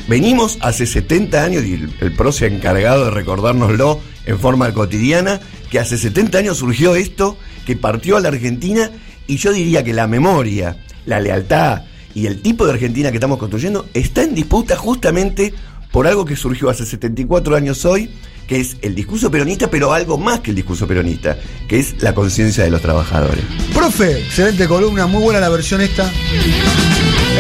Venimos 0.08 0.58
hace 0.60 0.86
70 0.86 1.44
años, 1.44 1.62
y 1.62 1.74
el, 1.74 1.94
el 2.00 2.12
PRO 2.12 2.32
se 2.32 2.46
ha 2.46 2.48
encargado 2.48 3.04
de 3.04 3.10
recordárnoslo 3.12 4.00
en 4.26 4.40
forma 4.40 4.74
cotidiana, 4.74 5.38
que 5.70 5.78
hace 5.78 5.96
70 5.96 6.38
años 6.38 6.58
surgió 6.58 6.96
esto, 6.96 7.38
que 7.64 7.76
partió 7.76 8.16
a 8.16 8.20
la 8.20 8.30
Argentina, 8.30 8.90
y 9.28 9.36
yo 9.36 9.52
diría 9.52 9.84
que 9.84 9.92
la 9.92 10.08
memoria, 10.08 10.78
la 11.06 11.20
lealtad 11.20 11.82
y 12.14 12.26
el 12.26 12.40
tipo 12.40 12.66
de 12.66 12.72
Argentina 12.72 13.10
que 13.10 13.16
estamos 13.16 13.38
construyendo 13.38 13.86
está 13.94 14.22
en 14.22 14.34
disputa 14.34 14.76
justamente 14.76 15.54
por 15.90 16.06
algo 16.06 16.24
que 16.24 16.36
surgió 16.36 16.70
hace 16.70 16.86
74 16.86 17.54
años 17.54 17.84
hoy, 17.84 18.10
que 18.48 18.60
es 18.60 18.76
el 18.82 18.94
discurso 18.94 19.30
peronista, 19.30 19.70
pero 19.70 19.92
algo 19.92 20.18
más 20.18 20.40
que 20.40 20.50
el 20.50 20.56
discurso 20.56 20.86
peronista, 20.86 21.38
que 21.68 21.78
es 21.78 22.02
la 22.02 22.14
conciencia 22.14 22.64
de 22.64 22.70
los 22.70 22.80
trabajadores. 22.80 23.44
profe, 23.74 24.20
excelente 24.20 24.66
columna, 24.66 25.06
muy 25.06 25.22
buena 25.22 25.38
la 25.38 25.50
versión 25.50 25.80
esta. 25.80 26.10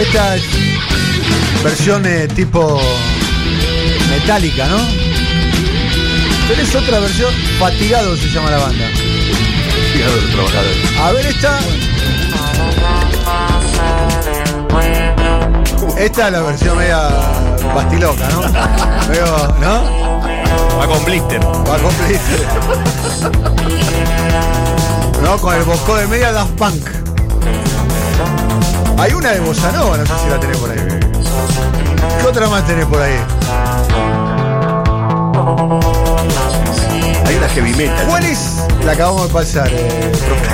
Esta 0.00 0.36
es 0.36 0.42
versión 1.64 2.04
eh, 2.06 2.28
tipo 2.28 2.80
metálica, 4.10 4.68
¿no? 4.68 4.78
Tenés 6.48 6.74
otra 6.74 7.00
versión, 7.00 7.32
Fatigado 7.58 8.16
se 8.16 8.28
llama 8.28 8.50
la 8.50 8.58
banda. 8.58 8.90
Cuidado 9.92 10.16
de 10.16 10.22
los 10.22 10.30
trabajadores. 10.30 10.76
A 10.98 11.12
ver 11.12 11.26
esta. 11.26 11.91
Esta 16.02 16.26
es 16.26 16.32
la 16.32 16.40
versión 16.40 16.76
media 16.76 17.10
bastiloca, 17.76 18.28
¿no? 18.30 18.40
Medio, 19.08 19.24
¿no? 19.60 20.20
Va 20.76 20.86
con 20.88 21.04
blister. 21.04 21.40
Va 21.40 21.76
a 21.76 21.78
cumplir. 21.78 22.20
No, 25.22 25.38
con 25.38 25.54
el 25.54 25.62
bosco 25.62 25.94
de 25.94 26.08
media 26.08 26.32
Daft 26.32 26.54
Punk. 26.54 26.88
Hay 28.98 29.12
una 29.12 29.30
de 29.30 29.38
Bossa 29.38 29.70
Nova, 29.70 29.96
no 29.96 30.04
sé 30.04 30.12
si 30.24 30.28
la 30.28 30.40
tenés 30.40 30.56
por 30.56 30.70
ahí. 30.72 30.78
¿Qué 32.20 32.26
otra 32.26 32.48
más 32.48 32.66
tenés 32.66 32.86
por 32.86 33.00
ahí? 33.00 33.20
Hay 37.26 37.36
una 37.36 37.48
heavy 37.48 37.74
metal. 37.74 38.06
¿Cuál 38.08 38.24
es? 38.24 38.56
La 38.84 38.92
acabamos 38.92 39.28
de 39.28 39.34
pasar, 39.34 39.68
eh, 39.70 40.12
profe. 40.26 40.48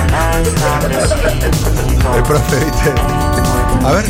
El 2.17 2.23
profe, 2.23 2.55
¿viste? 2.65 2.93
A 3.85 3.91
ver. 3.91 4.05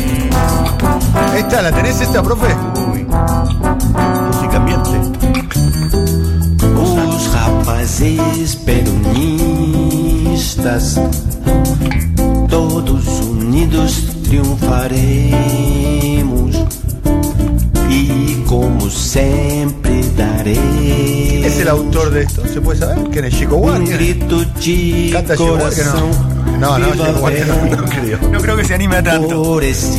¿Esta 1.36 1.62
la 1.62 1.72
tenés 1.72 2.00
esta, 2.00 2.22
profe? 2.22 2.54
Música 4.26 4.56
ambiente. 4.56 4.90
Os 6.76 7.32
rapazes 7.32 8.56
peronistas, 8.56 9.00
todos 12.48 13.04
unidos 13.22 14.04
triunfaremos 14.24 16.56
e 17.90 18.42
como 18.46 18.88
sempre 18.88 20.04
daremos 20.16 20.70
¿Es 21.44 21.58
el 21.58 21.68
autor 21.68 22.10
de 22.10 22.22
esto? 22.22 22.46
¿Se 22.46 22.60
puede 22.60 22.78
saber? 22.78 23.10
¿Quién 23.10 23.24
es 23.24 23.36
Chico 23.36 23.56
um 23.56 23.64
Huarque? 23.64 23.96
grito 23.96 24.38
de 24.38 25.10
Canta 25.12 25.36
Chico 25.36 25.58
no. 25.58 26.39
No, 26.60 26.78
no, 26.78 26.86
Huarque 27.20 27.44
no, 27.46 27.84
creo. 27.86 28.18
No 28.30 28.38
creo 28.40 28.56
que 28.56 28.64
se 28.64 28.74
anime 28.74 28.96
a 28.96 29.02
tanto. 29.02 29.60
Es 29.60 29.94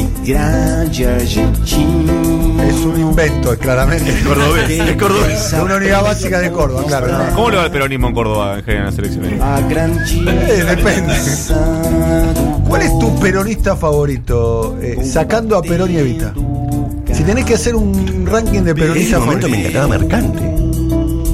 un 2.85 2.99
invento, 2.99 3.57
claramente. 3.57 4.11
Es 4.11 4.23
cordobés. 4.23 4.69
Es 4.69 4.95
cordobés. 4.95 5.53
Una 5.63 5.75
unidad 5.77 6.03
básica 6.03 6.39
de 6.39 6.51
Córdoba, 6.51 6.83
claro. 6.87 7.07
¿Cómo 7.35 7.49
le 7.49 7.57
va 7.57 7.65
el 7.65 7.71
peronismo 7.71 8.07
en 8.07 8.13
Córdoba 8.13 8.57
en 8.59 8.63
general 8.63 8.83
en 8.83 8.89
las 8.91 8.99
elecciones? 8.99 9.41
Eh, 10.27 10.63
depende. 10.63 11.13
¿Cuál 12.67 12.81
es 12.83 12.99
tu 12.99 13.19
peronista 13.19 13.75
favorito? 13.75 14.77
eh, 14.81 14.99
sacando 15.03 15.57
a 15.57 15.61
Perón 15.61 15.91
y 15.91 15.97
Evita. 15.97 16.33
Si 17.11 17.23
tenés 17.23 17.43
que 17.45 17.55
hacer 17.55 17.75
un 17.75 18.25
ranking 18.25 18.61
de 18.61 18.71
En 18.71 18.77
ese 18.77 18.85
peronistas 18.85 19.19
momento 19.19 19.49
me 19.49 19.57
favoritos. 19.63 19.83
encantaba 19.83 19.97
Mercante. 19.99 20.70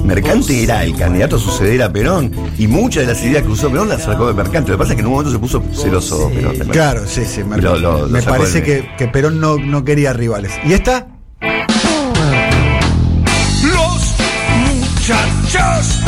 Mercante 0.08 0.62
era 0.62 0.82
el 0.84 0.96
candidato 0.96 1.36
a 1.36 1.38
suceder 1.38 1.82
a 1.82 1.92
Perón 1.92 2.32
y 2.58 2.66
muchas 2.66 3.06
de 3.06 3.12
las 3.12 3.22
ideas 3.22 3.42
que 3.42 3.50
usó 3.50 3.70
Perón 3.70 3.90
las 3.90 4.02
sacó 4.04 4.26
de 4.26 4.32
Mercante. 4.32 4.70
Lo 4.70 4.76
que 4.76 4.82
pasa 4.82 4.92
es 4.92 4.96
que 4.96 5.00
en 5.02 5.06
un 5.06 5.12
momento 5.12 5.30
se 5.32 5.38
puso 5.38 5.62
celoso 5.74 6.30
Perón. 6.30 6.56
Claro, 6.70 7.02
sí, 7.06 7.24
sí. 7.26 7.44
Me, 7.44 7.58
Lo- 7.58 7.78
lo- 7.78 8.00
lo 8.02 8.08
me 8.08 8.22
parece 8.22 8.62
que 8.62 9.08
Perón 9.08 9.38
no, 9.38 9.56
no 9.58 9.84
quería 9.84 10.12
rivales. 10.14 10.52
¿Y 10.64 10.72
esta? 10.72 11.08
Los 13.62 14.14
muchachos 14.66 16.00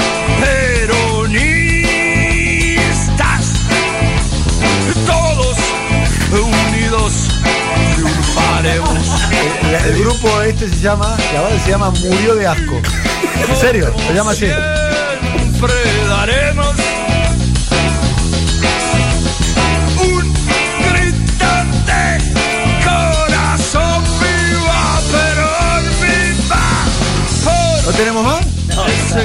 triunfaremos. 8.63 9.21
El, 9.63 9.93
el 9.95 9.99
grupo 10.03 10.43
este 10.43 10.69
se 10.69 10.81
llama, 10.81 11.17
la 11.35 11.41
banda 11.41 11.59
se 11.65 11.71
llama 11.71 11.91
Murió 11.91 12.35
de 12.35 12.47
Asco. 12.47 12.81
¿En 13.49 13.57
serio? 13.57 13.93
Se 14.07 14.15
llama 14.15 14.31
así. 14.33 14.47
Siempre 14.47 15.73
daremos 16.09 16.69
un 20.03 20.35
gritante 20.91 22.25
corazón 22.85 24.03
viva, 24.21 25.01
pero 25.13 25.49
viva 26.01 27.83
¿No 27.85 27.93
tenemos 27.93 28.25
más? 28.25 28.47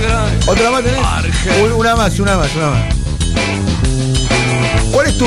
gran 0.02 0.40
¿Otra 0.48 0.72
más 0.72 0.84
tenés? 0.84 1.00
Un- 1.64 1.72
Una 1.74 1.96
más, 1.96 2.20
una 2.20 2.38
más, 2.38 2.54
una 2.56 2.70
más. 2.72 2.84
¿Cuál 4.92 5.08
es 5.08 5.18
tu, 5.18 5.26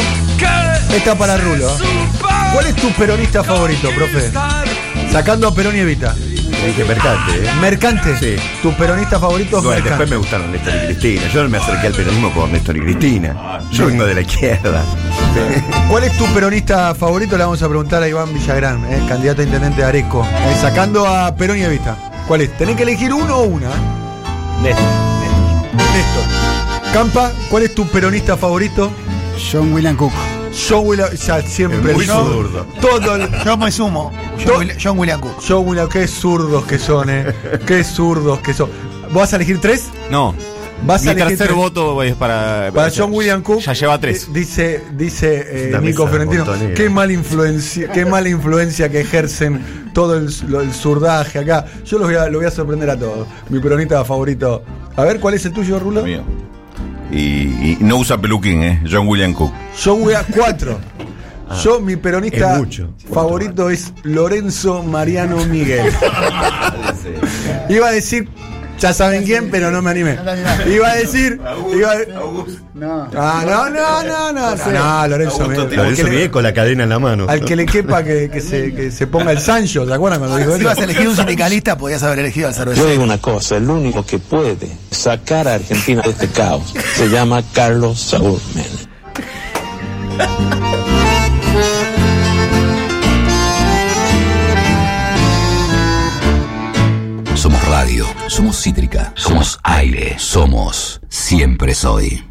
Esta 0.95 1.15
para 1.17 1.37
Rulo. 1.37 1.71
¿Cuál 2.53 2.67
es 2.67 2.77
tu 2.77 2.91
peronista 2.93 3.45
favorito, 3.45 3.91
profe? 3.95 4.31
Sacando 5.11 5.49
a 5.49 5.55
Perón 5.55 5.77
y 5.77 5.81
Evita. 5.81 6.15
Dije 6.15 6.85
mercante, 6.85 7.33
¿eh? 7.45 7.51
Mercante. 7.61 8.19
Sí. 8.19 8.37
Tu 8.63 8.75
peronista 8.77 9.19
favorito 9.21 9.59
es 9.59 9.65
Bueno, 9.65 9.85
después 9.85 10.11
me 10.11 10.17
gustaron 10.17 10.51
Néstor 10.51 10.75
y 10.75 10.87
Cristina. 10.87 11.29
Yo 11.33 11.43
no 11.45 11.49
me 11.49 11.59
acerqué 11.59 11.87
al 11.87 11.93
peronismo 11.93 12.31
por 12.33 12.49
Néstor 12.49 12.77
y 12.77 12.81
Cristina. 12.81 13.61
Yo 13.71 13.87
vengo 13.87 14.05
de 14.05 14.15
la 14.15 14.21
izquierda. 14.23 14.85
¿Cuál 15.89 16.05
es 16.05 16.17
tu 16.19 16.27
peronista 16.35 16.95
favorito? 16.95 17.37
Le 17.37 17.45
vamos 17.45 17.63
a 17.63 17.69
preguntar 17.69 18.03
a 18.03 18.09
Iván 18.09 18.35
Villagrán, 18.35 18.85
eh, 18.91 19.03
candidato 19.09 19.43
a 19.43 19.45
intendente 19.45 19.83
de 19.83 19.87
Areco. 19.87 20.25
Eh, 20.25 20.57
sacando 20.61 21.07
a 21.07 21.35
Perón 21.37 21.59
y 21.59 21.63
Evita. 21.63 21.97
¿Cuál 22.27 22.43
es? 22.43 22.57
Tenés 22.57 22.77
que 22.77 22.83
elegir 22.83 23.13
uno 23.13 23.37
o 23.37 23.45
una. 23.45 23.69
Néstor. 24.63 24.85
Néstor. 25.75 26.93
Campa, 26.93 27.31
¿cuál 27.51 27.63
es 27.63 27.75
tu 27.75 27.87
peronista 27.87 28.37
favorito? 28.37 28.91
John 29.51 29.73
William 29.73 29.97
Cook. 29.97 30.13
John 30.69 30.87
William, 30.87 31.09
ya 31.15 31.43
siempre 31.43 31.79
Es 31.79 31.85
muy 31.97 32.05
el 32.05 32.11
sur- 32.11 32.33
zurdo. 32.33 32.67
Todo 32.81 33.15
el, 33.17 33.29
Yo 33.45 33.57
me 33.57 33.71
sumo. 33.71 34.11
To- 34.45 34.53
John, 34.53 34.59
Will- 34.67 34.77
John 34.83 34.99
William 34.99 35.21
Cook. 35.21 35.43
John 35.47 35.67
William, 35.69 35.89
qué 35.89 36.07
zurdos 36.09 36.65
que 36.65 36.79
son, 36.79 37.11
eh. 37.11 37.33
Qué 37.67 37.85
zurdos 37.85 38.41
que 38.41 38.53
son. 38.55 38.69
¿Vos 39.05 39.15
vas 39.15 39.33
a 39.33 39.37
elegir 39.37 39.61
tres? 39.61 39.89
No. 40.11 40.35
Vas 40.85 41.03
a 41.03 41.05
Mi 41.07 41.11
elegir 41.11 41.29
tercer 41.31 41.47
tres. 41.49 41.57
voto 41.57 42.03
es 42.03 42.15
para. 42.15 42.71
Para 42.73 42.91
John 42.97 43.13
William 43.13 43.43
Cook. 43.43 43.61
Ya 43.61 43.73
lleva 43.73 43.99
tres. 43.99 44.25
eh, 44.25 44.31
Dice, 44.33 44.85
dice 44.97 45.71
eh, 45.75 45.79
Nico 45.81 46.07
montonera. 46.07 46.75
Qué 46.75 46.89
mala 46.89 47.13
influencia, 47.13 47.91
qué 47.91 48.05
mala 48.05 48.29
influencia 48.29 48.89
que 48.89 49.01
ejercen 49.01 49.91
todo 49.93 50.17
el, 50.17 50.29
lo- 50.49 50.61
el 50.61 50.73
zurdaje 50.73 51.41
acá. 51.41 51.67
Yo 51.85 51.99
los 51.99 52.07
voy 52.09 52.17
a, 52.17 52.29
lo 52.29 52.39
voy 52.39 52.47
a 52.47 52.51
sorprender 52.51 52.91
a 52.91 52.99
todos. 52.99 53.27
Mi 53.49 53.59
peronista 53.61 54.05
favorito. 54.05 54.63
A 54.97 55.03
ver, 55.05 55.19
¿cuál 55.19 55.35
es 55.35 55.45
el 55.47 55.53
tuyo, 55.53 55.79
Rulo? 55.81 56.03
Mío. 56.05 56.23
Y, 57.11 57.19
y 57.73 57.79
no 57.81 57.97
usa 57.97 58.19
peluquín, 58.19 58.63
¿eh? 58.63 58.83
John 58.91 59.09
William 59.09 59.33
Cook. 59.33 59.53
John 59.83 60.03
William, 60.03 60.25
cuatro. 60.35 60.79
Yo, 61.65 61.81
mi 61.81 61.97
peronista 61.97 62.53
es 62.53 62.59
mucho. 62.59 62.91
favorito 63.11 63.71
es 63.71 63.93
Lorenzo 64.03 64.83
Mariano 64.83 65.43
Miguel. 65.47 65.91
Iba 67.71 67.89
a 67.89 67.93
decir, 67.93 68.29
ya 68.81 68.93
saben 68.93 69.25
quién, 69.25 69.51
pero 69.51 69.71
no 69.71 69.83
me 69.83 69.91
animé. 69.91 70.19
Iba 70.67 70.91
a 70.91 70.95
decir, 70.97 71.41
iba 71.75 71.93
a- 71.93 71.97
No. 72.75 73.09
Ah, 73.17 73.43
no, 73.45 73.69
no, 73.71 74.03
no, 74.05 74.33
no, 74.33 74.57
no, 74.57 74.57
no, 74.57 75.09
Lorenzo. 75.09 75.45
Al 75.45 75.51
Lorenzo 75.57 75.97
que 75.97 76.05
le- 76.05 76.11
Miguel 76.11 76.31
con 76.31 76.43
la 76.45 76.55
cadena 76.55 76.85
en 76.85 76.89
la 76.91 76.99
mano. 77.01 77.27
Al 77.29 77.45
que 77.45 77.57
le 77.57 77.67
quepa 77.67 78.05
que, 78.05 78.31
que 78.31 78.41
se, 78.41 78.73
que 78.73 78.91
se 78.93 79.07
ponga 79.09 79.33
el 79.33 79.41
Sancho, 79.41 79.85
¿te 79.85 79.95
acuerdan 79.95 80.21
cuando 80.21 80.37
dijo 80.37 80.55
Si 80.57 80.63
ibas 80.63 80.79
a 80.79 80.85
elegir 80.85 81.09
un 81.09 81.17
sindicalista, 81.17 81.77
podías 81.77 82.03
haber 82.05 82.21
elegido 82.21 82.47
al 82.49 82.55
Yo 82.55 82.59
cervecero. 82.61 82.89
digo 82.91 83.03
una 83.03 83.19
cosa, 83.19 83.57
el 83.57 83.69
único 83.69 84.07
que 84.07 84.19
puede 84.19 84.69
sacar 84.93 85.49
a 85.49 85.55
Argentina 85.55 86.03
de 86.03 86.11
este 86.11 86.29
caos 86.29 86.73
se 86.95 87.09
llama 87.09 87.43
Carlos 87.53 87.99
Saúl 88.01 88.41
Menem. 88.55 88.89
somos 98.29 98.63
cítrica, 98.63 99.13
somos 99.17 99.59
aire, 99.63 100.17
somos 100.19 101.01
siempre 101.09 101.75
soy. 101.75 102.28